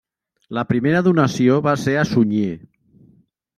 La 0.57 0.63
primera 0.71 1.01
donació 1.09 1.59
va 1.69 1.75
ser 1.83 1.95
a 1.99 2.07
Sunyer. 2.15 2.51